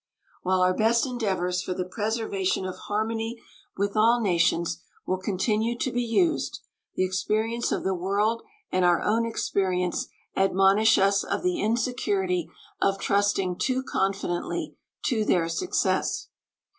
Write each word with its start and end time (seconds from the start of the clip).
While 0.41 0.61
our 0.63 0.73
best 0.73 1.05
endeavors 1.05 1.61
for 1.61 1.75
the 1.75 1.85
preservation 1.85 2.65
of 2.65 2.75
harmony 2.75 3.39
with 3.77 3.95
all 3.95 4.19
nations 4.19 4.81
will 5.05 5.19
continue 5.19 5.77
to 5.77 5.91
be 5.91 6.01
used, 6.01 6.61
the 6.95 7.05
experience 7.05 7.71
of 7.71 7.83
the 7.83 7.93
world 7.93 8.41
and 8.71 8.83
our 8.83 9.03
own 9.03 9.27
experience 9.27 10.07
admonish 10.35 10.97
us 10.97 11.23
of 11.23 11.43
the 11.43 11.61
insecurity 11.61 12.49
of 12.81 12.97
trusting 12.97 13.59
too 13.59 13.83
confidently 13.83 14.75
to 15.05 15.23
their 15.23 15.47
success. 15.47 16.29